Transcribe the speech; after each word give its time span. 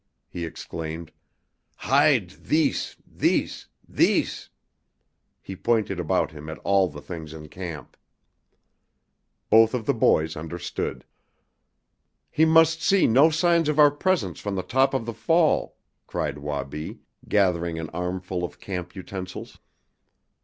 he 0.27 0.45
exclaimed. 0.45 1.11
"Hide 1.75 2.31
thees 2.31 2.95
thees 3.05 3.67
thees!" 3.87 4.49
He 5.43 5.55
pointed 5.55 5.99
about 5.99 6.31
him 6.31 6.49
at 6.49 6.57
all 6.63 6.87
the 6.87 7.03
things 7.03 7.35
in 7.35 7.49
camp. 7.49 7.95
Both 9.51 9.75
of 9.75 9.85
the 9.85 9.93
boys 9.93 10.35
understood. 10.35 11.05
"He 12.31 12.45
must 12.45 12.81
see 12.81 13.05
no 13.05 13.29
signs 13.29 13.69
of 13.69 13.77
our 13.77 13.91
presence 13.91 14.39
from 14.39 14.55
the 14.55 14.63
top 14.63 14.95
of 14.95 15.05
the 15.05 15.13
fall!" 15.13 15.77
cried 16.07 16.39
Wabi, 16.39 17.01
gathering 17.29 17.77
an 17.77 17.91
armful 17.91 18.43
of 18.43 18.59
camp 18.59 18.95
utensils. 18.95 19.59